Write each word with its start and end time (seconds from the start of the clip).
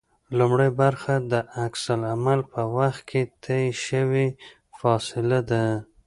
لومړۍ 0.37 0.69
برخه 0.81 1.13
د 1.31 1.33
عکس 1.63 1.83
العمل 1.95 2.39
په 2.53 2.61
وخت 2.77 3.01
کې 3.09 3.21
طی 3.43 3.63
شوې 3.85 4.27
فاصله 4.79 5.39
ده 5.49 5.63